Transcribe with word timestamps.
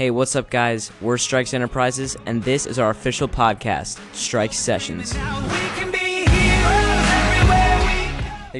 Hey, 0.00 0.10
what's 0.10 0.34
up, 0.34 0.48
guys? 0.48 0.90
We're 1.02 1.18
Strikes 1.18 1.52
Enterprises, 1.52 2.16
and 2.24 2.42
this 2.42 2.64
is 2.64 2.78
our 2.78 2.88
official 2.88 3.28
podcast, 3.28 4.00
Strike 4.14 4.54
Sessions. 4.54 5.12
Hey 5.12 5.20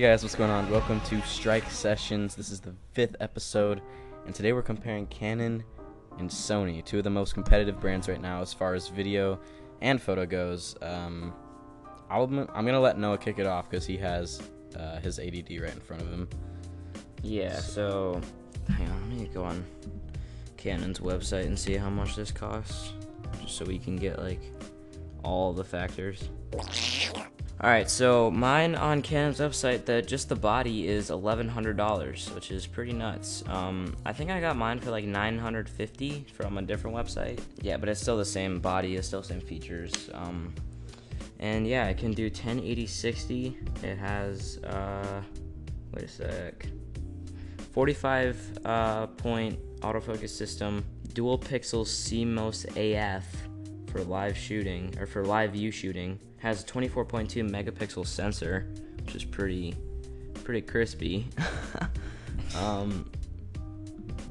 guys, 0.00 0.22
what's 0.22 0.34
going 0.34 0.50
on? 0.50 0.70
Welcome 0.70 1.00
to 1.06 1.18
Strike 1.22 1.70
Sessions. 1.70 2.34
This 2.34 2.50
is 2.50 2.60
the 2.60 2.74
fifth 2.92 3.16
episode, 3.20 3.80
and 4.26 4.34
today 4.34 4.52
we're 4.52 4.60
comparing 4.60 5.06
Canon 5.06 5.64
and 6.18 6.28
Sony, 6.28 6.84
two 6.84 6.98
of 6.98 7.04
the 7.04 7.10
most 7.10 7.32
competitive 7.32 7.80
brands 7.80 8.06
right 8.06 8.20
now 8.20 8.42
as 8.42 8.52
far 8.52 8.74
as 8.74 8.88
video 8.88 9.40
and 9.80 9.98
photo 9.98 10.26
goes. 10.26 10.76
Um, 10.82 11.32
I'll, 12.10 12.24
I'm 12.24 12.66
gonna 12.66 12.78
let 12.78 12.98
Noah 12.98 13.16
kick 13.16 13.38
it 13.38 13.46
off 13.46 13.70
because 13.70 13.86
he 13.86 13.96
has 13.96 14.42
uh, 14.78 15.00
his 15.00 15.18
80D 15.18 15.62
right 15.62 15.72
in 15.72 15.80
front 15.80 16.02
of 16.02 16.10
him. 16.10 16.28
Yeah, 17.22 17.60
so 17.60 18.20
hang 18.68 18.90
on, 18.90 19.08
let 19.08 19.18
me 19.18 19.26
go 19.32 19.42
on 19.42 19.64
Canon's 20.60 21.00
website 21.00 21.46
and 21.46 21.58
see 21.58 21.76
how 21.76 21.90
much 21.90 22.14
this 22.14 22.30
costs, 22.30 22.92
just 23.40 23.56
so 23.56 23.64
we 23.64 23.78
can 23.78 23.96
get 23.96 24.20
like 24.20 24.40
all 25.24 25.52
the 25.52 25.64
factors. 25.64 26.28
All 27.62 27.68
right, 27.68 27.90
so 27.90 28.30
mine 28.30 28.74
on 28.74 29.02
Canon's 29.02 29.38
website, 29.38 29.84
that 29.84 30.06
just 30.06 30.30
the 30.30 30.36
body 30.36 30.88
is 30.88 31.10
eleven 31.10 31.48
hundred 31.48 31.76
dollars, 31.76 32.30
which 32.34 32.50
is 32.50 32.66
pretty 32.66 32.92
nuts. 32.92 33.44
Um, 33.48 33.94
I 34.06 34.12
think 34.12 34.30
I 34.30 34.40
got 34.40 34.56
mine 34.56 34.80
for 34.80 34.90
like 34.90 35.04
nine 35.04 35.38
hundred 35.38 35.68
fifty 35.68 36.24
from 36.34 36.56
a 36.56 36.62
different 36.62 36.96
website. 36.96 37.38
Yeah, 37.60 37.76
but 37.76 37.88
it's 37.88 38.00
still 38.00 38.16
the 38.16 38.24
same 38.24 38.60
body, 38.60 38.96
it's 38.96 39.08
still 39.08 39.20
the 39.20 39.28
same 39.28 39.40
features. 39.40 40.08
Um, 40.14 40.54
and 41.38 41.66
yeah, 41.66 41.86
it 41.88 41.96
can 41.96 42.12
do 42.12 42.24
1080 42.24 42.86
60. 42.86 43.58
It 43.82 43.96
has 43.96 44.58
uh, 44.58 45.22
wait 45.92 46.04
a 46.04 46.08
sec, 46.08 46.66
45 47.72 48.58
uh, 48.64 49.06
point 49.06 49.58
autofocus 49.80 50.30
system, 50.30 50.84
dual 51.12 51.38
pixel 51.38 51.84
CMOS 51.84 52.66
AF 52.76 53.24
for 53.90 54.02
live 54.02 54.36
shooting 54.36 54.94
or 54.98 55.06
for 55.06 55.24
live 55.24 55.52
view 55.52 55.70
shooting 55.70 56.18
has 56.38 56.62
a 56.62 56.66
24.2 56.66 57.48
megapixel 57.48 58.06
sensor, 58.06 58.72
which 59.04 59.14
is 59.14 59.24
pretty 59.24 59.76
pretty 60.42 60.62
crispy. 60.62 61.26
um, 62.56 63.08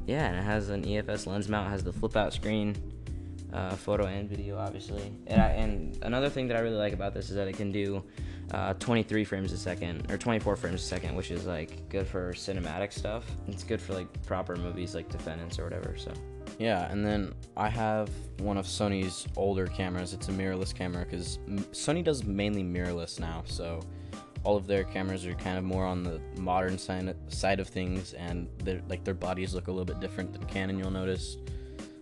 yeah, 0.05 0.25
and 0.27 0.37
it 0.37 0.43
has 0.43 0.69
an 0.69 0.83
EFS 0.83 1.27
lens 1.27 1.47
mount. 1.47 1.67
It 1.67 1.71
has 1.71 1.83
the 1.83 1.93
flip 1.93 2.17
out 2.17 2.33
screen, 2.33 2.75
uh, 3.53 3.75
photo 3.75 4.07
and 4.07 4.27
video, 4.27 4.57
obviously. 4.57 5.13
And, 5.27 5.41
I, 5.41 5.47
and 5.49 5.97
another 6.01 6.29
thing 6.29 6.47
that 6.47 6.57
I 6.57 6.61
really 6.61 6.77
like 6.77 6.93
about 6.93 7.13
this 7.13 7.29
is 7.29 7.35
that 7.35 7.47
it 7.47 7.57
can 7.57 7.71
do 7.71 8.03
uh, 8.51 8.73
23 8.75 9.23
frames 9.23 9.51
a 9.51 9.57
second 9.57 10.09
or 10.11 10.17
24 10.17 10.55
frames 10.55 10.81
a 10.81 10.85
second, 10.85 11.15
which 11.15 11.31
is 11.31 11.45
like 11.45 11.87
good 11.89 12.07
for 12.07 12.33
cinematic 12.33 12.91
stuff. 12.91 13.25
It's 13.47 13.63
good 13.63 13.81
for 13.81 13.93
like 13.93 14.07
proper 14.25 14.55
movies 14.55 14.95
like 14.95 15.09
Defendants 15.09 15.59
or 15.59 15.63
whatever. 15.63 15.95
So. 15.97 16.13
Yeah, 16.57 16.91
and 16.91 17.05
then 17.05 17.33
I 17.55 17.69
have 17.69 18.09
one 18.39 18.57
of 18.57 18.65
Sony's 18.65 19.27
older 19.35 19.67
cameras. 19.67 20.13
It's 20.13 20.29
a 20.29 20.31
mirrorless 20.31 20.73
camera 20.73 21.05
because 21.05 21.37
Sony 21.71 22.03
does 22.03 22.23
mainly 22.23 22.63
mirrorless 22.63 23.19
now, 23.19 23.43
so 23.45 23.81
all 24.43 24.55
of 24.55 24.67
their 24.67 24.83
cameras 24.83 25.25
are 25.25 25.33
kind 25.35 25.57
of 25.57 25.63
more 25.63 25.85
on 25.85 26.03
the 26.03 26.19
modern 26.37 26.77
side 26.77 27.15
side 27.27 27.59
of 27.59 27.67
things, 27.67 28.13
and 28.13 28.47
like 28.87 29.03
their 29.03 29.13
bodies 29.13 29.53
look 29.53 29.67
a 29.67 29.71
little 29.71 29.85
bit 29.85 29.99
different 29.99 30.33
than 30.33 30.43
Canon. 30.45 30.79
You'll 30.79 30.91
notice. 30.91 31.37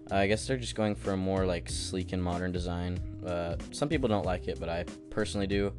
Uh, 0.09 0.15
I 0.15 0.27
guess 0.27 0.47
they're 0.47 0.57
just 0.57 0.75
going 0.75 0.95
for 0.95 1.11
a 1.11 1.17
more 1.17 1.45
like 1.45 1.69
sleek 1.69 2.13
and 2.13 2.23
modern 2.23 2.51
design. 2.51 2.97
Uh, 3.25 3.57
some 3.71 3.89
people 3.89 4.07
don't 4.07 4.25
like 4.25 4.47
it, 4.47 4.59
but 4.59 4.69
I 4.69 4.85
personally 5.09 5.47
do. 5.47 5.73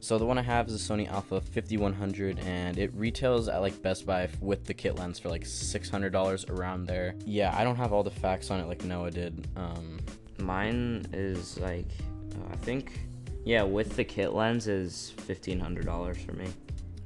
So 0.00 0.18
the 0.18 0.24
one 0.24 0.38
I 0.38 0.42
have 0.42 0.68
is 0.68 0.74
a 0.74 0.92
Sony 0.92 1.08
Alpha 1.08 1.40
5100, 1.40 2.38
and 2.40 2.78
it 2.78 2.92
retails 2.94 3.48
at 3.48 3.58
like 3.58 3.80
Best 3.82 4.06
Buy 4.06 4.28
with 4.40 4.64
the 4.64 4.74
kit 4.74 4.96
lens 4.96 5.18
for 5.18 5.28
like 5.28 5.44
$600 5.44 6.50
around 6.50 6.86
there. 6.86 7.14
Yeah, 7.26 7.54
I 7.56 7.64
don't 7.64 7.76
have 7.76 7.92
all 7.92 8.02
the 8.02 8.10
facts 8.10 8.50
on 8.50 8.60
it 8.60 8.68
like 8.68 8.84
Noah 8.84 9.10
did. 9.10 9.46
Um, 9.56 9.98
Mine 10.38 11.06
is 11.12 11.58
like, 11.58 11.88
uh, 12.32 12.52
I 12.52 12.56
think, 12.56 13.00
yeah, 13.44 13.62
with 13.62 13.96
the 13.96 14.04
kit 14.04 14.32
lens 14.32 14.68
is 14.68 15.14
$1,500 15.26 16.16
for 16.24 16.32
me. 16.32 16.46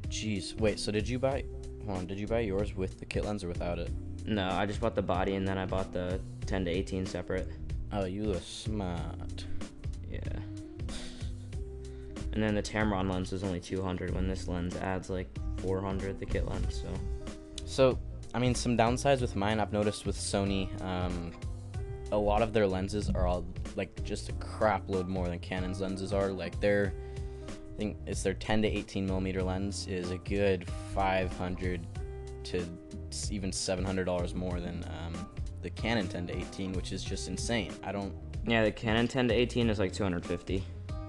Jeez, 0.09 0.59
wait. 0.61 0.79
So 0.79 0.93
did 0.93 1.09
you 1.09 1.19
buy? 1.19 1.45
Hold 1.87 1.99
on. 1.99 2.07
Did 2.07 2.21
you 2.21 2.27
buy 2.27 2.41
yours 2.41 2.77
with 2.77 2.99
the 2.99 3.07
kit 3.07 3.25
lens 3.25 3.43
or 3.43 3.49
without 3.49 3.79
it? 3.79 3.91
No, 4.27 4.49
I 4.51 4.67
just 4.67 4.81
bought 4.81 4.95
the 4.95 5.03
body 5.03 5.35
and 5.35 5.49
then 5.49 5.59
I 5.59 5.67
bought 5.67 5.93
the 5.93 6.21
10 6.47 6.67
to 6.67 6.71
18 6.71 7.07
separate. 7.07 7.49
Oh, 7.93 8.05
you 8.05 8.25
look 8.25 8.43
smart. 8.43 9.45
Yeah. 10.11 10.21
And 12.33 12.43
then 12.43 12.55
the 12.55 12.63
Tamron 12.63 13.11
lens 13.11 13.33
is 13.33 13.45
only 13.45 13.61
200 13.61 14.15
when 14.15 14.27
this 14.27 14.49
lens 14.49 14.77
adds 14.77 15.11
like 15.11 15.29
400 15.59 16.19
the 16.19 16.27
kit 16.27 16.49
lens. 16.49 16.83
So. 16.83 16.89
So, 17.65 17.99
I 18.35 18.39
mean, 18.39 18.55
some 18.55 18.77
downsides 18.77 19.21
with 19.21 19.37
mine 19.37 19.61
I've 19.61 19.73
noticed 19.73 20.07
with 20.07 20.17
Sony. 20.17 20.69
Um, 20.83 21.33
a 22.11 22.17
lot 22.17 22.43
of 22.43 22.53
their 22.53 22.67
lenses 22.67 23.11
are 23.11 23.27
all 23.27 23.45
like 23.77 24.03
just 24.05 24.29
a 24.29 24.33
crap 24.33 24.89
load 24.89 25.09
more 25.09 25.29
than 25.29 25.39
Canon's 25.39 25.81
lenses 25.81 26.13
are. 26.13 26.29
Like 26.29 26.61
their, 26.61 26.93
I 27.49 27.77
think 27.79 27.97
it's 28.07 28.23
their 28.23 28.35
10 28.35 28.63
to 28.63 28.69
18 28.69 29.07
millimeter 29.07 29.43
lens 29.43 29.87
is 29.87 30.11
a 30.11 30.19
good 30.19 30.69
500 30.95 31.87
to 32.45 32.67
even 33.31 33.53
700 33.53 34.05
dollars 34.05 34.35
more 34.35 34.61
than 34.61 34.85
um, 34.85 35.27
the 35.63 35.71
Canon 35.71 36.09
10 36.09 36.27
to 36.29 36.37
18, 36.37 36.73
which 36.73 36.93
is 36.93 37.03
just 37.03 37.29
insane. 37.29 37.73
I 37.83 37.93
don't. 37.93 38.13
Yeah, 38.47 38.65
the 38.65 38.73
Canon 38.73 39.09
10 39.09 39.29
to 39.29 39.35
18 39.35 39.71
is 39.71 39.79
like 39.79 39.93
250. 39.93 40.65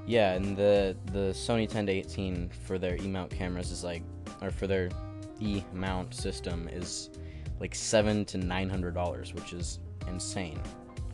Yeah, 0.06 0.34
and 0.34 0.58
the 0.58 0.96
the 1.12 1.32
Sony 1.34 1.68
10 1.68 1.86
to 1.88 1.92
18 1.92 2.50
for 2.66 2.78
their 2.78 2.96
E-mount 2.98 3.32
cameras 3.32 3.72
is 3.72 3.84
like, 3.84 4.04
or 4.42 4.52
for 4.52 4.68
their 4.68 4.90
E-mount 5.40 6.14
system 6.14 6.70
is 6.72 7.10
like 7.60 7.74
seven 7.74 8.26
to 8.26 8.38
nine 8.38 8.70
hundred 8.70 8.94
dollars, 8.94 9.34
which 9.34 9.54
is 9.54 9.80
insane. 10.08 10.62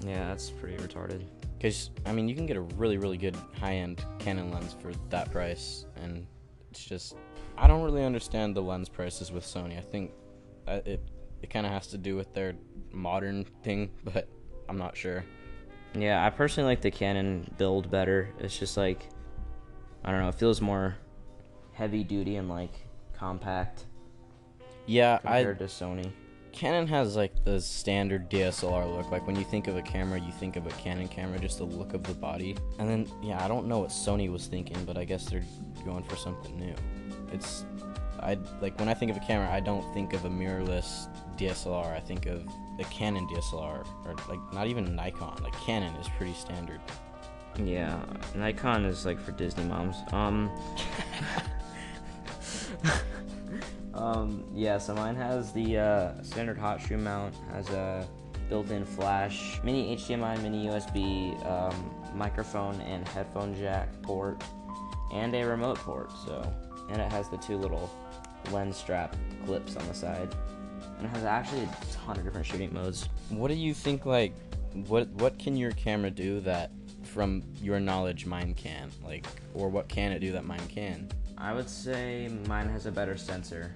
Yeah, 0.06 0.30
that's 0.30 0.50
pretty 0.50 0.78
retarded. 0.78 1.24
Because 1.58 1.92
I 2.06 2.12
mean, 2.14 2.28
you 2.28 2.36
can 2.36 2.46
get 2.46 2.58
a 2.58 2.62
really 2.62 2.98
really 2.98 3.18
good 3.18 3.38
high-end 3.60 4.04
Canon 4.18 4.52
lens 4.52 4.76
for 4.82 4.92
that 5.10 5.32
price, 5.32 5.86
and 5.98 6.26
it's 6.72 6.84
just 6.84 7.16
I 7.58 7.68
don't 7.68 7.84
really 7.84 8.04
understand 8.04 8.56
the 8.56 8.62
lens 8.62 8.90
prices 8.90 9.32
with 9.32 9.44
Sony. 9.44 9.78
I 9.78 9.82
think 9.82 10.12
uh, 10.68 10.80
it 10.86 11.04
it 11.42 11.50
kind 11.50 11.66
of 11.66 11.72
has 11.72 11.88
to 11.88 11.98
do 11.98 12.16
with 12.16 12.34
their 12.34 12.56
modern 12.92 13.46
thing, 13.64 13.92
but 14.04 14.28
I'm 14.68 14.78
not 14.78 14.98
sure. 14.98 15.24
Yeah, 15.94 16.24
I 16.26 16.30
personally 16.30 16.70
like 16.70 16.82
the 16.82 16.92
Canon 16.92 17.50
build 17.58 17.90
better. 17.90 18.30
It's 18.40 18.58
just 18.58 18.78
like 18.78 19.08
I 20.04 20.12
don't 20.12 20.22
know, 20.22 20.30
it 20.30 20.36
feels 20.36 20.62
more 20.62 20.96
heavy 21.74 22.04
duty 22.04 22.36
and 22.38 22.50
like 22.50 22.74
compact. 23.14 23.86
Yeah, 24.86 25.18
compared 25.20 25.58
I, 25.58 25.60
to 25.60 25.66
Sony. 25.66 26.12
Canon 26.52 26.88
has 26.88 27.16
like 27.16 27.44
the 27.44 27.62
standard 27.62 28.30
DSLR 28.30 28.96
look. 28.96 29.12
Like 29.12 29.26
when 29.28 29.36
you 29.36 29.44
think 29.44 29.68
of 29.68 29.78
a 29.78 29.82
camera, 29.82 30.20
you 30.20 30.32
think 30.32 30.56
of 30.56 30.66
a 30.66 30.72
Canon 30.72 31.08
camera, 31.08 31.40
just 31.40 31.60
the 31.60 31.64
look 31.64 31.94
of 31.94 32.04
the 32.04 32.14
body. 32.14 32.58
And 32.80 32.90
then 32.90 33.12
yeah, 33.22 33.44
I 33.44 33.48
don't 33.48 33.68
know 33.68 33.80
what 33.80 33.90
Sony 33.90 34.32
was 34.32 34.48
thinking, 34.48 34.84
but 34.86 34.98
I 34.98 35.04
guess 35.04 35.30
they're 35.30 35.46
going 35.86 36.04
for 36.04 36.16
something 36.16 36.58
new. 36.58 36.76
It's 37.32 37.66
I 38.22 38.38
like 38.62 38.78
when 38.80 38.90
I 38.90 38.94
think 38.94 39.12
of 39.12 39.18
a 39.18 39.22
camera, 39.22 39.50
I 39.52 39.60
don't 39.60 39.94
think 39.94 40.14
of 40.14 40.26
a 40.26 40.30
mirrorless 40.30 41.08
DSLR. 41.38 41.96
I 41.96 42.00
think 42.00 42.26
of 42.26 42.48
a 42.80 42.84
Canon 42.86 43.28
DSLR, 43.28 43.86
or 44.06 44.16
like 44.28 44.40
not 44.54 44.68
even 44.68 44.96
Nikon. 44.96 45.40
Like 45.44 45.54
Canon 45.62 45.96
is 45.96 46.08
pretty 46.18 46.34
standard. 46.34 46.80
Yeah, 47.58 48.00
Nikon 48.36 48.86
is 48.86 49.06
like 49.06 49.20
for 49.20 49.32
Disney 49.32 49.66
moms. 49.66 49.98
Um. 50.12 50.50
um. 53.94 54.44
Yeah. 54.54 54.78
So 54.78 54.94
mine 54.96 55.16
has 55.16 55.52
the 55.52 55.78
uh, 55.78 56.24
standard 56.24 56.58
hot 56.58 56.82
shoe 56.82 56.98
mount. 56.98 57.36
Has 57.52 57.70
a 57.70 58.08
built-in 58.50 58.84
flash, 58.84 59.60
mini 59.64 59.96
HDMI, 59.96 60.42
mini 60.42 60.68
USB, 60.68 61.46
um, 61.46 61.92
microphone 62.16 62.82
and 62.82 63.08
headphone 63.08 63.56
jack 63.56 63.90
port, 64.02 64.44
and 65.14 65.34
a 65.36 65.44
remote 65.44 65.78
port. 65.78 66.12
So, 66.26 66.52
and 66.92 67.02
it 67.02 67.12
has 67.12 67.30
the 67.30 67.38
two 67.38 67.58
little 67.58 67.90
lens 68.52 68.78
strap 68.78 69.16
clips 69.46 69.76
on 69.76 69.88
the 69.88 69.94
side 69.94 70.34
and 71.00 71.08
it 71.08 71.10
has 71.10 71.24
actually 71.24 71.64
a 71.64 71.70
ton 71.92 72.18
of 72.18 72.24
different 72.24 72.46
shooting 72.46 72.74
modes. 72.74 73.08
What 73.30 73.48
do 73.48 73.56
you 73.56 73.74
think? 73.74 74.06
Like, 74.06 74.34
what 74.88 75.08
what 75.10 75.40
can 75.40 75.56
your 75.56 75.72
camera 75.72 76.12
do 76.12 76.40
that, 76.42 76.72
from 77.04 77.44
your 77.62 77.80
knowledge, 77.80 78.26
mine 78.26 78.54
can? 78.54 78.92
Like, 79.04 79.26
or 79.54 79.70
what 79.70 79.88
can 79.88 80.12
it 80.12 80.20
do 80.20 80.32
that 80.34 80.46
mine 80.46 80.66
can? 80.68 81.10
I 81.38 81.54
would 81.54 81.70
say 81.70 82.30
mine 82.48 82.70
has 82.70 82.86
a 82.86 82.92
better 82.92 83.18
sensor. 83.18 83.74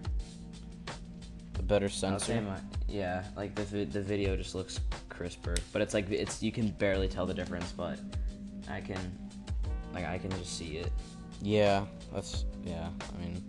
A 1.60 1.64
better 1.64 1.88
sensor. 1.88 2.42
My, 2.42 2.60
yeah, 2.88 3.24
like 3.38 3.56
the 3.56 3.86
the 3.86 4.02
video 4.02 4.36
just 4.36 4.54
looks 4.54 4.80
crisper, 5.10 5.56
but 5.72 5.82
it's 5.82 5.94
like 5.94 6.10
it's 6.12 6.44
you 6.44 6.52
can 6.52 6.70
barely 6.72 7.08
tell 7.08 7.26
the 7.26 7.34
difference, 7.34 7.72
but 7.72 8.00
I 8.70 8.82
can, 8.82 9.18
like 9.94 10.06
I 10.06 10.18
can 10.18 10.32
just 10.32 10.58
see 10.58 10.78
it. 10.78 10.92
Yeah, 11.44 11.86
that's 12.14 12.46
yeah. 12.64 12.90
I 13.14 13.22
mean, 13.22 13.44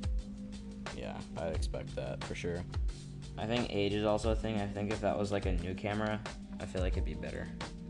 yeah, 0.96 1.16
I'd 1.38 1.54
expect 1.54 1.94
that 1.96 2.22
for 2.24 2.34
sure. 2.34 2.62
I 3.38 3.46
think 3.46 3.68
age 3.70 3.94
is 3.94 4.04
also 4.04 4.30
a 4.30 4.36
thing. 4.36 4.60
I 4.60 4.66
think 4.66 4.92
if 4.92 5.00
that 5.00 5.16
was 5.16 5.32
like 5.32 5.46
a 5.46 5.52
new 5.52 5.74
camera, 5.74 6.20
I 6.60 6.66
feel 6.66 6.82
like 6.82 6.94
it'd 6.94 7.04
be 7.04 7.14
better. 7.14 7.48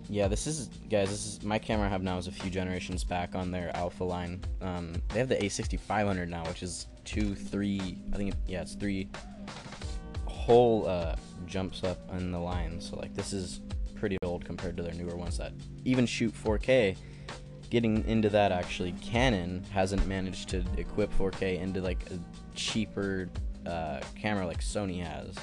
Yeah, 0.09 0.29
this 0.29 0.47
is 0.47 0.69
guys. 0.91 1.09
This 1.09 1.27
is 1.27 1.43
my 1.43 1.59
camera 1.59 1.87
I 1.87 1.89
have 1.89 2.03
now 2.03 2.19
is 2.19 2.27
a 2.27 2.33
few 2.33 2.51
generations 2.51 3.03
back 3.03 3.35
on 3.35 3.51
their 3.51 3.75
Alpha 3.75 4.05
line. 4.05 4.43
Um, 4.61 4.93
they 5.09 5.19
have 5.19 5.29
the 5.29 5.37
A6500 5.37 6.29
now, 6.29 6.45
which 6.45 6.63
is 6.63 6.87
two, 7.05 7.35
three. 7.35 7.99
I 8.13 8.17
think 8.17 8.35
it, 8.35 8.37
yeah, 8.47 8.61
it's 8.61 8.75
three 8.75 9.09
whole 10.27 10.87
uh, 10.87 11.17
jumps 11.47 11.83
up 11.85 11.99
in 12.13 12.31
the 12.31 12.39
line. 12.39 12.79
So 12.79 12.97
like 12.97 13.15
this 13.15 13.33
is 13.33 13.63
pretty 13.95 14.19
old 14.23 14.45
compared 14.45 14.77
to 14.77 14.83
their 14.83 14.93
newer 14.93 15.17
ones 15.17 15.39
that 15.39 15.53
even 15.87 16.05
shoot 16.05 16.35
4K. 16.35 16.97
Getting 17.75 18.07
into 18.07 18.29
that 18.29 18.53
actually, 18.53 18.93
Canon 19.03 19.65
hasn't 19.73 20.07
managed 20.07 20.49
to 20.51 20.65
equip 20.77 21.13
4K 21.19 21.61
into 21.61 21.81
like 21.81 22.09
a 22.09 22.21
cheaper 22.55 23.29
uh, 23.67 23.99
camera 24.15 24.47
like 24.47 24.61
Sony 24.61 25.05
has. 25.05 25.35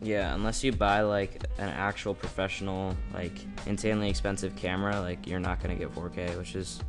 Yeah, 0.00 0.32
unless 0.32 0.62
you 0.62 0.70
buy 0.70 1.00
like 1.00 1.42
an 1.58 1.68
actual 1.68 2.14
professional, 2.14 2.96
like 3.12 3.32
insanely 3.66 4.08
expensive 4.08 4.54
camera, 4.54 5.00
like 5.00 5.26
you're 5.26 5.40
not 5.40 5.60
gonna 5.60 5.74
get 5.74 5.92
4K, 5.92 6.38
which 6.38 6.54
is 6.54 6.80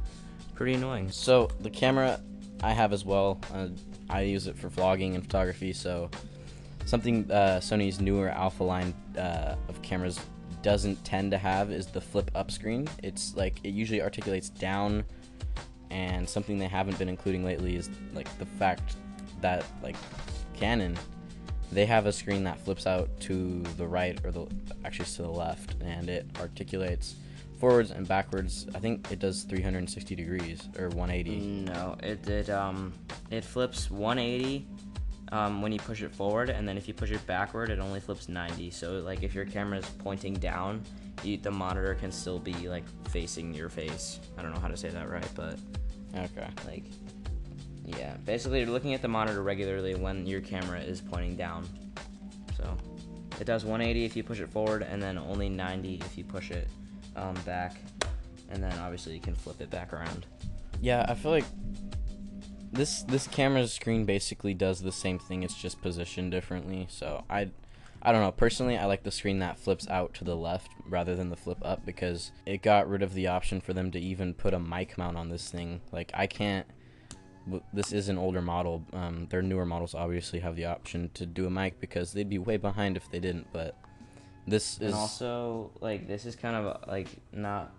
pretty 0.54 0.76
annoying. 0.76 1.10
So 1.10 1.50
the 1.62 1.72
camera 1.72 2.22
I 2.62 2.72
have 2.72 2.94
as 2.94 3.04
well, 3.04 3.42
uh, 3.56 3.70
I 4.08 4.22
use 4.22 4.46
it 4.46 4.56
for 4.56 4.70
vlogging 4.70 5.16
and 5.16 5.24
photography. 5.24 5.74
So 5.74 6.12
something 6.86 7.26
uh, 7.32 7.60
Sony's 7.60 8.00
newer 8.00 8.30
Alpha 8.30 8.64
line 8.64 8.94
uh, 9.18 9.56
of 9.68 9.82
cameras 9.82 10.20
doesn't 10.62 11.04
tend 11.04 11.32
to 11.32 11.38
have 11.38 11.72
is 11.72 11.88
the 11.88 12.02
flip 12.02 12.32
up 12.36 12.52
screen. 12.52 12.88
It's 13.04 13.36
like 13.36 13.60
it 13.64 13.70
usually 13.70 14.02
articulates 14.02 14.50
down, 14.50 15.04
and 15.90 16.28
something 16.28 16.58
they 16.58 16.68
haven't 16.68 16.98
been 17.00 17.10
including 17.10 17.44
lately 17.44 17.76
is 17.76 17.90
like 18.14 18.38
the 18.38 18.46
fact 18.46 18.96
that 19.42 19.66
like 19.82 19.96
Canon, 20.54 20.98
they 21.72 21.86
have 21.86 22.06
a 22.06 22.12
screen 22.12 22.44
that 22.44 22.60
flips 22.60 22.86
out 22.86 23.10
to 23.22 23.62
the 23.78 23.88
right 23.88 24.20
or 24.24 24.32
the 24.32 24.48
actually 24.86 25.06
to 25.06 25.22
the 25.24 25.30
left, 25.30 25.76
and 25.82 26.10
it 26.10 26.26
articulates 26.40 27.16
forwards 27.60 27.92
and 27.92 28.08
backwards. 28.08 28.68
I 28.74 28.80
think 28.80 29.12
it 29.12 29.20
does 29.20 29.44
360 29.44 30.16
degrees 30.16 30.68
or 30.78 30.90
180. 30.90 31.40
No, 31.40 31.96
it 32.02 32.28
it 32.28 32.50
um 32.50 32.94
it 33.30 33.44
flips 33.44 33.90
180 33.90 34.68
um, 35.32 35.62
when 35.62 35.72
you 35.72 35.80
push 35.80 36.02
it 36.02 36.14
forward, 36.14 36.50
and 36.50 36.68
then 36.68 36.78
if 36.78 36.88
you 36.88 36.94
push 36.94 37.12
it 37.12 37.26
backward, 37.26 37.70
it 37.70 37.80
only 37.80 38.00
flips 38.00 38.28
90. 38.28 38.70
So 38.72 39.00
like 39.00 39.24
if 39.24 39.34
your 39.34 39.46
camera 39.46 39.80
is 39.80 39.86
pointing 40.00 40.34
down, 40.34 40.82
you, 41.24 41.38
the 41.38 41.52
monitor 41.52 41.96
can 41.96 42.12
still 42.12 42.40
be 42.40 42.54
like 42.68 42.84
facing 43.10 43.54
your 43.54 43.70
face. 43.70 44.20
I 44.38 44.42
don't 44.42 44.54
know 44.54 44.60
how 44.60 44.68
to 44.68 44.78
say 44.78 44.90
that 44.90 45.10
right, 45.10 45.28
but 45.36 45.58
Okay. 46.16 46.48
like 46.66 46.84
yeah, 47.86 48.16
basically 48.26 48.60
you're 48.60 48.70
looking 48.70 48.94
at 48.94 49.02
the 49.02 49.08
monitor 49.08 49.42
regularly 49.42 49.96
when 49.96 50.26
your 50.26 50.42
camera 50.42 50.80
is 50.80 51.02
pointing 51.02 51.36
down. 51.36 51.68
So 52.58 52.78
it 53.40 53.46
does 53.46 53.64
180 53.64 54.06
if 54.06 54.16
you 54.16 54.24
push 54.24 54.40
it 54.40 54.50
forward, 54.52 54.84
and 54.84 55.02
then 55.02 55.18
only 55.18 55.50
90 55.50 55.96
if 56.06 56.18
you 56.18 56.24
push 56.24 56.52
it 56.52 56.68
um, 57.16 57.34
back, 57.46 57.78
and 58.50 58.62
then 58.62 58.78
obviously 58.80 59.14
you 59.14 59.22
can 59.22 59.34
flip 59.34 59.62
it 59.62 59.70
back 59.70 59.94
around. 59.94 60.26
Yeah, 60.82 61.06
I 61.08 61.16
feel 61.16 61.32
like 61.32 61.46
this 62.72 63.04
this 63.04 63.28
camera's 63.28 63.74
screen 63.74 64.06
basically 64.06 64.54
does 64.54 64.82
the 64.82 64.92
same 64.92 65.20
thing. 65.20 65.44
It's 65.44 65.56
just 65.56 65.82
positioned 65.82 66.32
differently. 66.32 66.88
So 66.90 67.24
I, 67.30 67.52
I 68.02 68.12
don't 68.12 68.22
know. 68.22 68.32
Personally, 68.32 68.78
I 68.78 68.86
like 68.86 69.04
the 69.04 69.12
screen 69.12 69.40
that 69.40 69.60
flips 69.60 69.88
out 69.90 70.14
to 70.16 70.24
the 70.24 70.36
left 70.36 70.72
rather 70.88 71.16
than 71.16 71.30
the 71.30 71.36
flip 71.36 71.60
up 71.62 71.86
because 71.86 72.32
it 72.46 72.62
got 72.62 72.90
rid 72.90 73.04
of 73.04 73.14
the 73.14 73.28
option 73.28 73.62
for 73.62 73.74
them 73.74 73.92
to 73.92 74.00
even 74.00 74.34
put 74.34 74.54
a 74.54 74.60
mic 74.60 74.98
mount 74.98 75.18
on 75.18 75.30
this 75.30 75.50
thing. 75.50 75.82
Like 75.92 76.12
I 76.14 76.28
can't. 76.28 76.66
This 77.74 77.92
is 77.92 78.08
an 78.08 78.18
older 78.18 78.42
model. 78.42 78.86
Um, 78.94 79.28
their 79.30 79.42
newer 79.42 79.66
models 79.66 79.96
obviously 79.96 80.40
have 80.40 80.56
the 80.56 80.66
option 80.66 81.10
to 81.16 81.26
do 81.26 81.48
a 81.48 81.50
mic 81.50 81.80
because 81.80 82.14
they'd 82.14 82.30
be 82.30 82.38
way 82.38 82.58
behind 82.58 82.96
if 82.96 83.10
they 83.12 83.20
didn't. 83.20 83.48
But 83.52 83.76
this 84.48 84.76
is 84.76 84.82
And 84.82 84.94
also, 84.94 85.72
like, 85.82 86.08
this 86.08 86.26
is 86.26 86.36
kind 86.36 86.56
of 86.56 86.88
like 86.88 87.08
not 87.34 87.74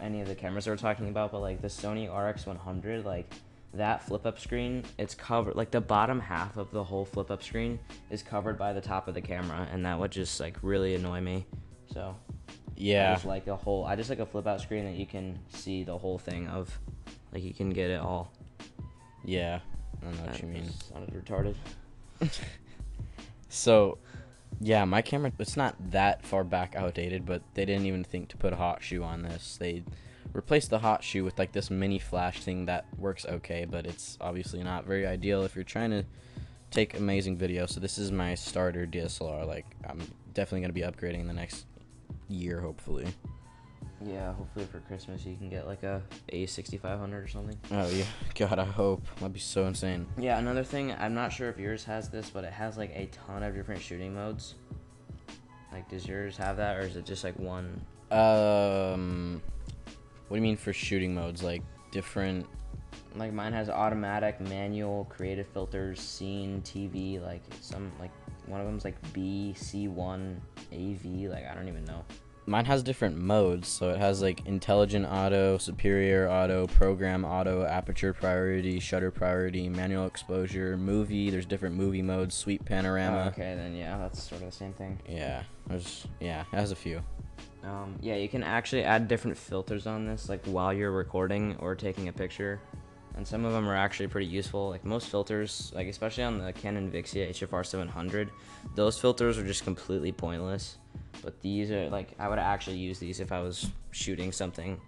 any 0.00 0.20
of 0.20 0.28
the 0.28 0.34
cameras 0.34 0.66
we're 0.66 0.76
talking 0.76 1.08
about, 1.08 1.32
but 1.32 1.40
like 1.40 1.62
the 1.62 1.68
Sony 1.68 2.08
RX100, 2.08 3.04
like 3.04 3.32
that 3.74 4.02
flip 4.02 4.26
up 4.26 4.38
screen, 4.38 4.84
it's 4.98 5.14
covered, 5.14 5.56
like 5.56 5.70
the 5.70 5.80
bottom 5.80 6.20
half 6.20 6.56
of 6.56 6.70
the 6.70 6.82
whole 6.82 7.04
flip 7.04 7.30
up 7.30 7.42
screen 7.42 7.78
is 8.10 8.22
covered 8.22 8.58
by 8.58 8.72
the 8.72 8.80
top 8.80 9.08
of 9.08 9.14
the 9.14 9.20
camera, 9.20 9.68
and 9.70 9.84
that 9.84 9.98
would 9.98 10.10
just 10.10 10.40
like 10.40 10.56
really 10.62 10.94
annoy 10.94 11.20
me. 11.20 11.46
So, 11.92 12.16
I 12.38 12.42
yeah. 12.76 13.14
just 13.14 13.26
like 13.26 13.46
a 13.46 13.56
whole, 13.56 13.84
I 13.84 13.96
just 13.96 14.10
like 14.10 14.20
a 14.20 14.26
flip 14.26 14.46
out 14.46 14.60
screen 14.60 14.84
that 14.84 14.94
you 14.94 15.06
can 15.06 15.38
see 15.48 15.84
the 15.84 15.96
whole 15.96 16.18
thing 16.18 16.48
of, 16.48 16.78
like, 17.32 17.42
you 17.42 17.54
can 17.54 17.70
get 17.70 17.90
it 17.90 18.00
all. 18.00 18.32
Yeah, 19.24 19.60
I 20.00 20.04
don't 20.04 20.14
know 20.14 20.22
what 20.22 20.32
That 20.32 20.42
you 20.42 20.48
mean. 20.48 20.70
Sounded 20.70 21.24
retarded. 21.24 21.54
So, 23.48 23.98
yeah, 24.60 24.84
my 24.84 25.02
camera 25.02 25.32
it's 25.38 25.56
not 25.56 25.74
that 25.90 26.24
far 26.24 26.44
back 26.44 26.74
outdated, 26.76 27.24
but 27.24 27.42
they 27.54 27.64
didn't 27.64 27.86
even 27.86 28.04
think 28.04 28.28
to 28.28 28.36
put 28.36 28.52
a 28.52 28.56
hot 28.56 28.82
shoe 28.82 29.02
on 29.02 29.22
this. 29.22 29.56
They 29.58 29.84
replaced 30.32 30.70
the 30.70 30.78
hot 30.78 31.02
shoe 31.02 31.24
with 31.24 31.38
like 31.38 31.52
this 31.52 31.70
mini 31.70 31.98
flash 31.98 32.40
thing 32.40 32.66
that 32.66 32.86
works 32.96 33.26
okay, 33.26 33.64
but 33.64 33.86
it's 33.86 34.18
obviously 34.20 34.62
not 34.62 34.86
very 34.86 35.06
ideal 35.06 35.42
if 35.44 35.54
you're 35.54 35.64
trying 35.64 35.90
to 35.90 36.04
take 36.70 36.96
amazing 36.98 37.36
video. 37.36 37.66
So 37.66 37.80
this 37.80 37.98
is 37.98 38.12
my 38.12 38.34
starter 38.34 38.86
DSLR. 38.86 39.46
Like 39.46 39.66
I'm 39.88 40.00
definitely 40.34 40.62
gonna 40.62 40.72
be 40.72 40.82
upgrading 40.82 41.20
in 41.20 41.26
the 41.26 41.34
next 41.34 41.66
year, 42.28 42.60
hopefully. 42.60 43.06
Yeah, 44.04 44.32
hopefully 44.32 44.64
for 44.66 44.78
Christmas 44.80 45.24
you 45.24 45.36
can 45.36 45.48
get 45.48 45.66
like 45.66 45.82
a 45.82 46.02
A6500 46.32 47.24
or 47.24 47.26
something. 47.26 47.58
Oh 47.72 47.88
yeah, 47.88 48.04
God, 48.34 48.58
I 48.58 48.64
hope 48.64 49.02
that'd 49.16 49.32
be 49.32 49.40
so 49.40 49.66
insane. 49.66 50.06
Yeah, 50.16 50.38
another 50.38 50.62
thing, 50.62 50.94
I'm 50.98 51.14
not 51.14 51.32
sure 51.32 51.48
if 51.48 51.58
yours 51.58 51.84
has 51.84 52.08
this, 52.08 52.30
but 52.30 52.44
it 52.44 52.52
has 52.52 52.76
like 52.76 52.90
a 52.94 53.06
ton 53.06 53.42
of 53.42 53.54
different 53.54 53.82
shooting 53.82 54.14
modes. 54.14 54.54
Like, 55.72 55.88
does 55.88 56.06
yours 56.06 56.36
have 56.36 56.56
that, 56.56 56.76
or 56.76 56.80
is 56.80 56.96
it 56.96 57.04
just 57.04 57.24
like 57.24 57.38
one? 57.38 57.80
Um, 58.10 59.42
what 60.28 60.36
do 60.36 60.36
you 60.36 60.42
mean 60.42 60.56
for 60.56 60.72
shooting 60.72 61.14
modes? 61.14 61.42
Like 61.42 61.62
different 61.90 62.46
Like, 63.16 63.32
mine 63.32 63.52
has 63.52 63.68
automatic, 63.68 64.40
manual, 64.40 65.06
creative 65.06 65.46
filters, 65.48 65.98
scene, 66.00 66.60
TV. 66.62 67.20
Like, 67.20 67.42
some, 67.60 67.90
like, 67.98 68.10
one 68.46 68.60
of 68.60 68.66
them's 68.66 68.84
like 68.84 68.96
B, 69.12 69.54
C1, 69.56 70.36
AV. 70.72 71.30
Like, 71.30 71.46
I 71.50 71.54
don't 71.54 71.68
even 71.68 71.84
know. 71.84 72.04
mine 72.46 72.64
has 72.64 72.82
different 72.82 73.14
modes 73.16 73.68
so 73.68 73.90
it 73.90 73.98
has 73.98 74.22
like 74.22 74.46
intelligent 74.46 75.04
auto 75.04 75.58
superior 75.58 76.30
auto 76.30 76.66
program 76.66 77.22
auto 77.22 77.62
aperture 77.64 78.14
priority 78.14 78.80
shutter 78.80 79.10
priority 79.10 79.68
manual 79.68 80.06
exposure 80.06 80.74
movie 80.78 81.28
there's 81.28 81.44
different 81.44 81.74
movie 81.76 82.00
modes 82.00 82.34
sweep 82.34 82.64
panorama 82.64 83.24
Oh, 83.26 83.28
okay, 83.28 83.54
then 83.54 83.74
yeah, 83.76 83.98
that's 83.98 84.22
sort 84.22 84.40
of 84.40 84.50
the 84.50 84.56
same 84.56 84.72
thing. 84.72 84.98
yeah 85.06 85.42
there's 85.66 86.06
yeah 86.20 86.44
it 86.50 86.56
has 86.56 86.72
a 86.72 86.76
few 86.76 87.02
Um, 87.64 87.96
yeah, 88.00 88.16
you 88.16 88.28
can 88.28 88.42
actually 88.42 88.84
add 88.84 89.08
different 89.08 89.36
filters 89.36 89.86
on 89.86 90.06
this, 90.06 90.28
like 90.28 90.44
while 90.46 90.72
you're 90.72 90.92
recording 90.92 91.56
or 91.58 91.74
taking 91.74 92.08
a 92.08 92.12
picture, 92.12 92.60
and 93.16 93.26
some 93.26 93.44
of 93.44 93.52
them 93.52 93.68
are 93.68 93.76
actually 93.76 94.06
pretty 94.08 94.26
useful. 94.26 94.68
Like 94.68 94.84
most 94.84 95.08
filters, 95.08 95.72
like 95.74 95.88
especially 95.88 96.24
on 96.24 96.38
the 96.38 96.52
Canon 96.52 96.90
Vixia 96.90 97.30
HFR 97.30 97.66
700, 97.66 98.30
those 98.74 98.98
filters 98.98 99.38
are 99.38 99.44
just 99.44 99.64
completely 99.64 100.12
pointless. 100.12 100.78
But 101.22 101.40
these 101.40 101.70
are 101.70 101.88
like 101.90 102.14
I 102.18 102.28
would 102.28 102.38
actually 102.38 102.76
use 102.76 102.98
these 102.98 103.20
if 103.20 103.32
I 103.32 103.40
was 103.40 103.70
shooting 103.90 104.30
something 104.32 104.80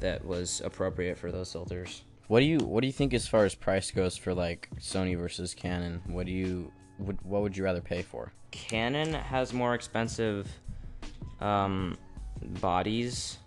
that 0.00 0.24
was 0.24 0.60
appropriate 0.64 1.18
for 1.18 1.30
those 1.32 1.52
filters. 1.52 2.02
what 2.28 2.40
do 2.40 2.46
you 2.46 2.58
what 2.58 2.80
do 2.82 2.86
you 2.86 2.92
think 2.92 3.14
as 3.14 3.26
far 3.26 3.44
as 3.44 3.54
price 3.54 3.90
goes 3.90 4.16
for 4.16 4.32
like 4.34 4.68
sony 4.78 5.16
versus 5.16 5.54
canon 5.54 6.00
what 6.06 6.26
do 6.26 6.32
you 6.32 6.70
would 6.98 7.20
what 7.22 7.42
would 7.42 7.56
you 7.56 7.64
rather 7.64 7.80
pay 7.80 8.02
for 8.02 8.32
Canon 8.50 9.12
has 9.12 9.52
more 9.52 9.74
expensive 9.74 10.48
um, 11.40 11.96
bodies, 12.60 13.38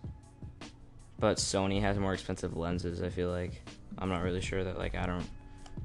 but 1.19 1.37
Sony 1.37 1.81
has 1.81 1.97
more 1.97 2.13
expensive 2.13 2.55
lenses. 2.57 3.01
I 3.01 3.09
feel 3.09 3.29
like 3.29 3.61
I'm 3.97 4.09
not 4.09 4.23
really 4.23 4.41
sure 4.41 4.63
that 4.63 4.77
like 4.77 4.95
I 4.95 5.05
don't 5.05 5.25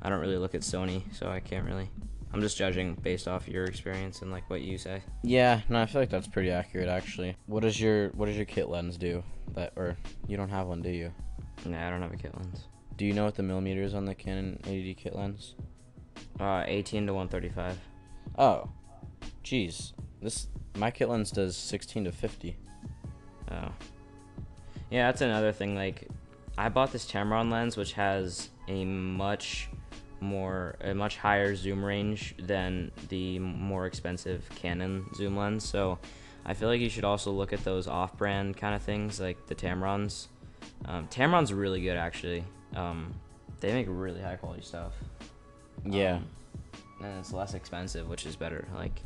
I 0.03 0.09
don't 0.09 0.21
really 0.21 0.39
look 0.39 0.55
at 0.55 0.61
Sony, 0.63 1.03
so 1.15 1.29
I 1.29 1.41
can't 1.41 1.65
really. 1.67 1.91
I'm 2.33 2.41
just 2.41 2.59
judging 2.59 2.95
based 2.95 3.29
off 3.29 3.49
your 3.49 3.65
experience 3.65 4.21
and 4.21 4.31
like 4.31 4.51
what 4.51 4.61
you 4.61 4.77
say. 4.77 5.01
yeah 5.23 5.61
no 5.71 5.81
i 5.81 5.87
feel 5.87 6.03
like 6.03 6.11
that's 6.11 6.27
pretty 6.27 6.51
accurate 6.51 6.89
actually 6.89 7.35
what 7.47 7.61
does 7.63 7.81
your 7.81 8.09
what 8.11 8.27
does 8.27 8.37
your 8.37 8.45
kit 8.45 8.69
lens 8.69 8.99
do 8.99 9.23
that 9.55 9.73
or 9.77 9.97
you 10.27 10.37
don't 10.37 10.51
have 10.51 10.67
one 10.67 10.83
do 10.83 10.91
you 10.91 11.11
Nah, 11.65 11.87
I 11.87 11.89
don't 11.89 12.03
have 12.03 12.13
a 12.13 12.17
kit 12.17 12.37
lens. 12.37 12.65
do 12.97 13.07
you 13.07 13.15
know 13.15 13.25
what 13.25 13.37
the 13.37 13.43
millimeter 13.43 13.81
is 13.81 13.95
on 13.95 14.05
the 14.05 14.15
canon 14.15 14.59
80d 14.65 14.97
kit 14.99 15.15
lens 15.17 15.55
Uh, 16.39 16.65
18 16.67 17.07
to 17.07 17.15
135. 17.15 17.79
Oh, 18.37 18.69
jeez. 19.43 19.93
This 20.21 20.49
my 20.77 20.91
kit 20.91 21.09
lens 21.09 21.31
does 21.31 21.57
16 21.57 22.05
to 22.05 22.13
50. 22.13 22.57
Oh. 23.51 23.69
Yeah, 24.91 25.07
that's 25.07 25.21
another 25.21 25.53
thing. 25.53 25.75
Like, 25.75 26.09
I 26.57 26.69
bought 26.69 26.93
this 26.93 27.11
Tamron 27.11 27.51
lens, 27.51 27.77
which 27.77 27.93
has 27.95 28.51
a 28.69 28.85
much 28.85 29.69
more, 30.21 30.77
a 30.81 30.95
much 30.95 31.17
higher 31.17 31.55
zoom 31.55 31.85
range 31.85 32.35
than 32.39 32.91
the 33.09 33.39
more 33.39 33.87
expensive 33.87 34.49
Canon 34.55 35.07
zoom 35.15 35.37
lens. 35.37 35.65
So, 35.65 35.99
I 36.45 36.55
feel 36.55 36.69
like 36.69 36.81
you 36.81 36.89
should 36.89 37.05
also 37.05 37.33
look 37.33 37.53
at 37.53 37.65
those 37.65 37.89
off-brand 37.89 38.57
kind 38.57 38.75
of 38.75 38.83
things, 38.83 39.21
like 39.21 39.47
the 39.47 39.55
Tamrons. 39.55 40.29
Um, 40.85 41.09
Tamron's 41.09 41.53
really 41.53 41.81
good, 41.81 41.97
actually. 41.97 42.45
Um, 42.75 43.15
they 43.61 43.73
make 43.73 43.87
really 43.89 44.21
high 44.21 44.37
quality 44.37 44.63
stuff. 44.63 44.95
Yeah. 45.85 46.17
Um, 46.17 46.27
and 47.03 47.19
it's 47.19 47.33
less 47.33 47.55
expensive, 47.55 48.09
which 48.09 48.27
is 48.27 48.37
better. 48.37 48.67
Like 48.75 49.01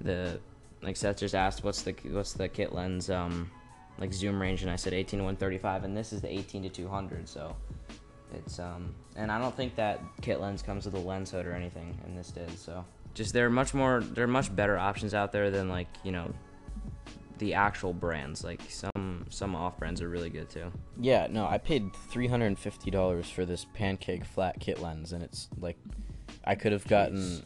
the 0.00 0.38
like 0.82 0.96
Seth 0.96 1.18
just 1.18 1.34
asked, 1.34 1.64
what's 1.64 1.82
the 1.82 1.94
what's 2.10 2.32
the 2.32 2.48
kit 2.48 2.72
lens 2.72 3.10
um 3.10 3.50
like 3.98 4.12
zoom 4.12 4.40
range, 4.40 4.62
and 4.62 4.70
I 4.70 4.76
said 4.76 4.94
18 4.94 5.18
to 5.18 5.24
135, 5.24 5.84
and 5.84 5.96
this 5.96 6.12
is 6.12 6.20
the 6.20 6.32
18 6.32 6.62
to 6.64 6.68
200. 6.68 7.28
So 7.28 7.54
it's 8.34 8.58
um 8.58 8.94
and 9.16 9.30
I 9.30 9.38
don't 9.38 9.56
think 9.56 9.76
that 9.76 10.00
kit 10.20 10.40
lens 10.40 10.62
comes 10.62 10.84
with 10.84 10.94
a 10.94 10.98
lens 10.98 11.30
hood 11.30 11.46
or 11.46 11.52
anything, 11.52 11.98
and 12.04 12.16
this 12.16 12.30
did. 12.30 12.58
So 12.58 12.84
just 13.14 13.32
there 13.32 13.46
are 13.46 13.50
much 13.50 13.74
more 13.74 14.00
there 14.00 14.24
are 14.24 14.28
much 14.28 14.54
better 14.54 14.78
options 14.78 15.14
out 15.14 15.32
there 15.32 15.50
than 15.50 15.68
like 15.68 15.88
you 16.02 16.12
know 16.12 16.32
the 17.38 17.54
actual 17.54 17.92
brands. 17.92 18.44
Like 18.44 18.60
some 18.68 19.26
some 19.28 19.54
off 19.54 19.78
brands 19.78 20.00
are 20.00 20.08
really 20.08 20.30
good 20.30 20.48
too. 20.48 20.72
Yeah, 21.00 21.26
no, 21.30 21.46
I 21.46 21.58
paid 21.58 21.94
three 22.10 22.28
hundred 22.28 22.46
and 22.46 22.58
fifty 22.58 22.90
dollars 22.90 23.28
for 23.28 23.44
this 23.44 23.66
pancake 23.74 24.24
flat 24.24 24.60
kit 24.60 24.80
lens, 24.80 25.12
and 25.12 25.22
it's 25.22 25.48
like, 25.60 25.76
I 26.44 26.54
could 26.54 26.72
have 26.72 26.86
gotten 26.86 27.44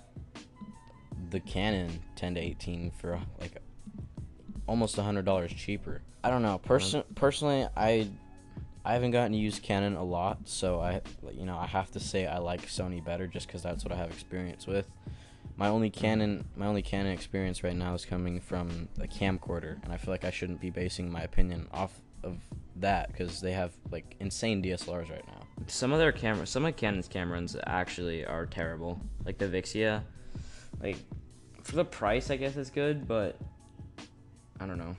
the 1.37 1.51
Canon 1.51 2.01
ten 2.15 2.35
to 2.35 2.41
eighteen 2.41 2.91
for 2.91 3.21
like 3.39 3.59
almost 4.67 4.97
a 4.97 5.03
hundred 5.03 5.27
dollars 5.27 5.53
cheaper. 5.53 6.01
I 6.25 6.31
don't 6.31 6.43
know. 6.43 6.59
Person 6.59 7.01
um, 7.01 7.07
personally, 7.15 7.69
I 7.77 8.09
I 8.85 8.95
haven't 8.95 9.11
gotten 9.11 9.33
to 9.33 9.39
use 9.39 9.59
Canon 9.59 9.97
a 9.97 10.03
lot, 10.03 10.39
so 10.49 10.81
I 10.81 11.03
you 11.33 11.45
know 11.45 11.59
I 11.59 11.67
have 11.67 11.91
to 11.93 12.01
say 12.01 12.27
I 12.27 12.39
like 12.39 12.67
Sony 12.67 13.05
better 13.05 13.27
just 13.27 13.47
because 13.47 13.63
that's 13.63 13.85
what 13.85 13.93
I 13.93 13.97
have 13.97 14.11
experience 14.11 14.67
with. 14.67 14.87
My 15.59 15.69
only 15.69 15.91
Canon 15.91 16.49
my 16.57 16.67
only 16.67 16.83
Canon 16.83 17.13
experience 17.13 17.63
right 17.63 17.77
now 17.77 17.93
is 17.93 18.07
coming 18.07 18.41
from 18.41 18.89
a 18.99 19.07
camcorder, 19.07 19.83
and 19.85 19.93
I 19.93 19.99
feel 19.99 20.13
like 20.13 20.25
I 20.25 20.31
shouldn't 20.31 20.61
be 20.61 20.71
basing 20.71 21.13
my 21.13 21.21
opinion 21.21 21.69
off 21.71 22.01
of 22.23 22.39
that 22.77 23.13
because 23.13 23.43
they 23.43 23.53
have 23.53 23.73
like 23.91 24.17
insane 24.21 24.63
DSLRs 24.63 25.11
right 25.11 25.27
now. 25.27 25.47
Some 25.67 25.93
of 25.93 25.99
their 25.99 26.13
cameras, 26.13 26.49
some 26.49 26.65
of 26.65 26.77
Canon's 26.77 27.09
cameras 27.09 27.57
actually 27.67 28.25
are 28.25 28.47
terrible. 28.47 29.01
Like 29.25 29.37
the 29.37 29.49
Vixia, 29.49 30.03
like 30.83 30.97
for 31.67 31.77
the 31.77 31.85
price, 31.85 32.31
I 32.31 32.37
guess 32.37 32.57
it's 32.57 32.71
good, 32.71 33.09
but 33.09 33.37
I 34.61 34.67
don't 34.67 34.79
know. 34.79 34.97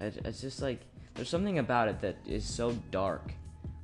It's 0.00 0.40
just 0.40 0.60
like 0.60 0.80
there's 1.14 1.28
something 1.28 1.58
about 1.58 1.88
it 1.88 2.00
that 2.00 2.16
is 2.26 2.44
so 2.44 2.72
dark. 2.90 3.32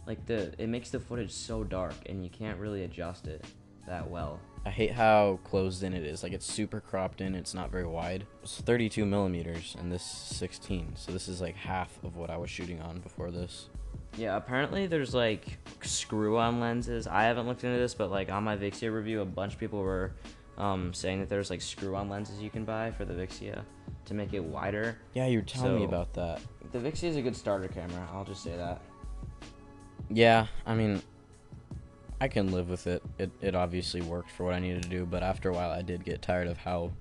Like 0.06 0.26
the 0.26 0.52
it 0.58 0.68
makes 0.68 0.90
the 0.90 1.00
footage 1.00 1.30
so 1.30 1.62
dark, 1.64 1.94
and 2.06 2.24
you 2.24 2.30
can't 2.30 2.58
really 2.58 2.82
adjust 2.82 3.26
it 3.28 3.44
that 3.86 4.10
well. 4.10 4.40
I 4.66 4.70
hate 4.70 4.92
how 4.92 5.38
closed 5.44 5.82
in 5.82 5.94
it 5.94 6.04
is. 6.04 6.22
Like 6.22 6.32
it's 6.32 6.46
super 6.46 6.80
cropped 6.80 7.20
in. 7.20 7.34
It's 7.34 7.54
not 7.54 7.70
very 7.70 7.86
wide. 7.86 8.26
It's 8.42 8.60
32 8.60 9.06
millimeters, 9.06 9.76
and 9.78 9.92
this 9.92 10.02
16. 10.02 10.94
So 10.96 11.12
this 11.12 11.28
is 11.28 11.40
like 11.40 11.54
half 11.54 12.02
of 12.02 12.16
what 12.16 12.28
I 12.28 12.36
was 12.36 12.50
shooting 12.50 12.80
on 12.80 13.00
before 13.00 13.30
this. 13.30 13.68
Yeah, 14.16 14.36
apparently 14.36 14.86
there's 14.86 15.14
like 15.14 15.58
screw-on 15.82 16.60
lenses. 16.60 17.06
I 17.06 17.24
haven't 17.24 17.46
looked 17.46 17.64
into 17.64 17.78
this, 17.78 17.94
but 17.94 18.10
like 18.10 18.30
on 18.30 18.42
my 18.42 18.56
Vixia 18.56 18.92
review, 18.92 19.20
a 19.20 19.24
bunch 19.24 19.54
of 19.54 19.60
people 19.60 19.80
were 19.80 20.12
um, 20.58 20.92
saying 20.94 21.20
that 21.20 21.28
there's 21.28 21.50
like 21.50 21.60
screw-on 21.60 22.08
lenses 22.08 22.40
you 22.40 22.50
can 22.50 22.64
buy 22.64 22.90
for 22.92 23.04
the 23.04 23.14
Vixia 23.14 23.62
to 24.06 24.14
make 24.14 24.32
it 24.32 24.42
wider. 24.42 24.98
Yeah, 25.14 25.26
you 25.26 25.38
were 25.38 25.44
telling 25.44 25.76
me 25.76 25.84
about 25.84 26.12
that. 26.14 26.40
The 26.72 26.78
Vixia 26.78 27.04
is 27.04 27.16
a 27.16 27.22
good 27.22 27.36
starter 27.36 27.68
camera. 27.68 28.08
I'll 28.12 28.24
just 28.24 28.42
say 28.42 28.56
that. 28.56 28.80
Yeah, 30.10 30.46
I 30.66 30.74
mean, 30.74 31.02
I 32.20 32.28
can 32.28 32.52
live 32.52 32.68
with 32.68 32.86
it. 32.86 33.02
It 33.18 33.30
it 33.40 33.54
obviously 33.54 34.02
worked 34.02 34.30
for 34.30 34.44
what 34.44 34.54
I 34.54 34.58
needed 34.58 34.82
to 34.84 34.88
do, 34.88 35.06
but 35.06 35.22
after 35.22 35.48
a 35.50 35.52
while, 35.52 35.70
I 35.70 35.82
did 35.82 36.04
get 36.04 36.22
tired 36.22 36.46
of 36.48 36.58
how 36.58 36.92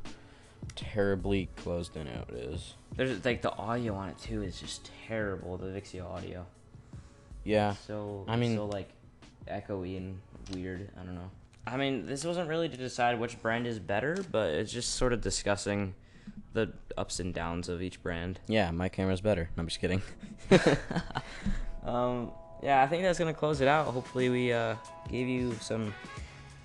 terribly 0.75 1.49
closed 1.57 1.95
in 1.97 2.07
out 2.07 2.29
it 2.29 2.35
is. 2.35 2.75
There's 2.95 3.23
like 3.25 3.41
the 3.41 3.51
audio 3.53 3.95
on 3.95 4.09
it 4.09 4.17
too 4.17 4.41
is 4.43 4.59
just 4.59 4.89
terrible. 5.07 5.57
The 5.57 5.67
Vixia 5.67 6.05
audio. 6.05 6.45
Yeah, 7.43 7.73
So 7.87 8.23
I 8.27 8.37
mean- 8.37 8.55
so 8.55 8.65
like 8.65 8.89
echoey 9.47 9.97
and 9.97 10.19
weird. 10.53 10.89
I 10.99 11.03
don't 11.03 11.15
know. 11.15 11.29
I 11.65 11.77
mean, 11.77 12.05
this 12.05 12.25
wasn't 12.25 12.49
really 12.49 12.69
to 12.69 12.77
decide 12.77 13.19
which 13.19 13.41
brand 13.41 13.67
is 13.67 13.79
better, 13.79 14.23
but 14.31 14.49
it's 14.51 14.71
just 14.71 14.95
sort 14.95 15.13
of 15.13 15.21
discussing 15.21 15.95
the 16.53 16.71
ups 16.97 17.19
and 17.19 17.33
downs 17.33 17.69
of 17.69 17.81
each 17.81 18.01
brand. 18.03 18.39
yeah, 18.47 18.69
my 18.71 18.89
camera's 18.89 19.21
better. 19.21 19.49
No, 19.55 19.61
I'm 19.61 19.67
just 19.67 19.79
kidding. 19.79 20.01
um, 21.85 22.31
yeah, 22.61 22.83
I 22.83 22.87
think 22.87 23.03
that's 23.03 23.19
gonna 23.19 23.33
close 23.33 23.61
it 23.61 23.67
out. 23.67 23.87
Hopefully, 23.87 24.29
we 24.29 24.53
uh, 24.53 24.75
gave 25.09 25.27
you 25.27 25.53
some 25.61 25.93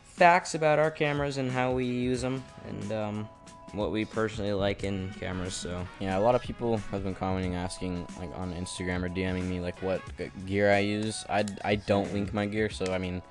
facts 0.03 0.55
about 0.55 0.79
our 0.79 0.91
cameras 0.91 1.39
and 1.39 1.51
how 1.51 1.73
we 1.73 1.87
use 1.87 2.21
them, 2.21 2.43
and 2.69 2.93
um, 2.93 3.29
what 3.73 3.93
we 3.93 4.05
personally 4.05 4.53
like 4.53 4.85
in 4.85 5.11
cameras. 5.19 5.55
So 5.55 5.87
Yeah, 6.01 6.19
a 6.19 6.21
lot 6.21 6.35
of 6.35 6.43
people 6.43 6.77
have 6.77 7.05
been 7.05 7.15
commenting, 7.15 7.55
asking 7.55 8.07
like 8.19 8.31
on 8.37 8.53
Instagram 8.55 9.03
or 9.03 9.09
DMing 9.09 9.45
me 9.45 9.61
like 9.61 9.81
what 9.83 10.03
gear 10.47 10.73
I 10.73 10.81
use. 10.81 11.25
I 11.29 11.45
I 11.65 11.77
don't 11.77 12.13
link 12.13 12.33
my 12.35 12.47
gear, 12.47 12.71
so 12.71 12.93
I 12.93 12.99
mean, 12.99 13.23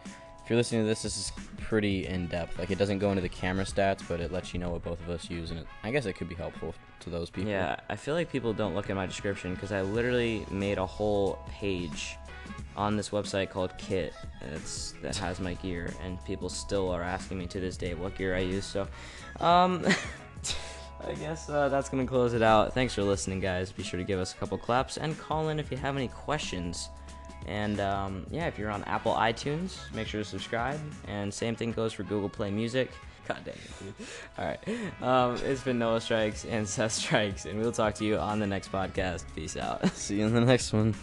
if 0.48 0.52
you're 0.52 0.58
listening 0.58 0.84
to 0.84 0.88
this, 0.88 1.02
this 1.02 1.18
is 1.18 1.34
pretty 1.58 2.08
in 2.08 2.28
depth. 2.28 2.58
Like 2.58 2.72
it 2.72 2.78
doesn't 2.78 3.00
go 3.00 3.10
into 3.10 3.22
the 3.22 3.28
camera 3.28 3.66
stats, 3.66 4.02
but 4.08 4.22
it 4.22 4.32
lets 4.32 4.54
you 4.54 4.62
know 4.62 4.70
what 4.70 4.82
both 4.82 5.02
of 5.02 5.10
us 5.10 5.30
use, 5.30 5.52
and 5.52 5.60
it, 5.60 5.68
I 5.84 5.92
guess 5.92 6.06
it 6.06 6.14
could 6.14 6.30
be 6.30 6.36
helpful 6.36 6.74
to 7.02 7.10
those 7.10 7.30
people. 7.30 7.52
yeah, 7.52 7.76
I 7.90 7.98
feel 7.98 8.14
like 8.14 8.32
people 8.32 8.54
don't 8.54 8.74
look 8.74 8.90
at 8.90 8.96
my 8.96 9.06
description 9.06 9.56
because 9.56 9.74
I 9.74 9.82
literally 9.82 10.46
made 10.50 10.78
a 10.78 10.86
whole 10.86 11.38
page 11.50 12.16
on 12.78 12.96
this 12.96 13.10
website 13.10 13.50
called 13.50 13.78
Kit. 13.78 14.14
that 15.02 15.18
has 15.18 15.42
my 15.42 15.56
gear, 15.56 15.94
and 16.02 16.18
people 16.24 16.48
still 16.48 16.92
are 16.92 17.04
asking 17.04 17.40
me 17.40 17.48
to 17.48 17.60
this 17.60 17.76
day 17.76 17.94
what 17.94 18.16
gear 18.16 18.34
I 18.34 18.40
use. 18.40 18.64
So, 18.64 18.88
um. 19.42 19.86
I 21.06 21.14
guess 21.14 21.50
uh, 21.50 21.68
that's 21.68 21.90
gonna 21.90 22.08
close 22.08 22.34
it 22.34 22.42
out. 22.42 22.74
Thanks 22.74 22.96
for 22.96 23.04
listening, 23.04 23.42
guys. 23.42 23.72
Be 23.74 23.84
sure 23.84 24.00
to 24.00 24.06
give 24.06 24.20
us 24.20 24.34
a 24.34 24.38
couple 24.38 24.58
claps 24.58 24.98
and 24.98 25.20
call 25.20 25.50
in 25.50 25.60
if 25.60 25.70
you 25.72 25.78
have 25.78 25.98
any 25.98 26.08
questions. 26.08 26.90
And 27.46 27.80
um, 27.80 28.26
yeah, 28.30 28.48
if 28.48 28.58
you're 28.58 28.72
on 28.72 28.84
Apple 28.84 29.14
iTunes, 29.14 29.78
make 29.94 30.08
sure 30.08 30.22
to 30.22 30.26
subscribe. 30.26 30.80
And 31.08 31.34
same 31.34 31.56
thing 31.56 31.72
goes 31.72 31.94
for 31.94 32.04
Google 32.04 32.30
Play 32.30 32.52
Music. 32.52 32.92
God 33.28 33.44
dang 33.44 33.56
it, 33.56 33.98
dude. 33.98 34.08
All 34.38 34.46
right. 34.46 35.02
Um, 35.02 35.36
it's 35.44 35.62
been 35.62 35.80
Noah 35.80 36.02
Strikes 36.02 36.46
and 36.46 36.68
Seth 36.70 36.94
Strikes, 36.94 37.46
and 37.46 37.60
we'll 37.60 37.72
talk 37.72 37.94
to 37.96 38.06
you 38.06 38.18
on 38.18 38.40
the 38.40 38.48
next 38.48 38.72
podcast. 38.72 39.26
Peace 39.36 39.58
out. 39.58 39.88
See 39.94 40.20
you 40.20 40.26
in 40.26 40.34
the 40.34 40.42
next 40.42 40.74
one. 40.74 40.96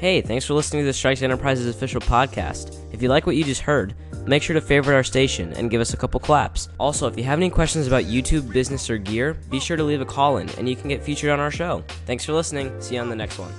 Hey, 0.00 0.22
thanks 0.22 0.46
for 0.46 0.54
listening 0.54 0.82
to 0.82 0.86
the 0.86 0.94
Strikes 0.94 1.20
Enterprises 1.20 1.66
official 1.66 2.00
podcast. 2.00 2.74
If 2.90 3.02
you 3.02 3.10
like 3.10 3.26
what 3.26 3.36
you 3.36 3.44
just 3.44 3.60
heard, 3.60 3.94
make 4.26 4.42
sure 4.42 4.54
to 4.54 4.60
favorite 4.62 4.94
our 4.94 5.04
station 5.04 5.52
and 5.52 5.70
give 5.70 5.82
us 5.82 5.92
a 5.92 5.96
couple 5.98 6.18
claps. 6.20 6.70
Also, 6.78 7.06
if 7.06 7.18
you 7.18 7.24
have 7.24 7.38
any 7.38 7.50
questions 7.50 7.86
about 7.86 8.04
YouTube, 8.04 8.50
business, 8.50 8.88
or 8.88 8.96
gear, 8.96 9.34
be 9.50 9.60
sure 9.60 9.76
to 9.76 9.84
leave 9.84 10.00
a 10.00 10.06
call 10.06 10.38
in 10.38 10.48
and 10.50 10.66
you 10.66 10.74
can 10.74 10.88
get 10.88 11.02
featured 11.02 11.28
on 11.28 11.38
our 11.38 11.50
show. 11.50 11.84
Thanks 12.06 12.24
for 12.24 12.32
listening. 12.32 12.80
See 12.80 12.94
you 12.94 13.02
on 13.02 13.10
the 13.10 13.16
next 13.16 13.38
one. 13.38 13.52